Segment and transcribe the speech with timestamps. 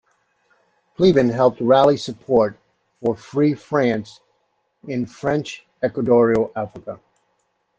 [0.97, 2.57] Pleven helped rally support
[3.03, 4.19] for Free France
[4.87, 6.99] in French Equatorial Africa.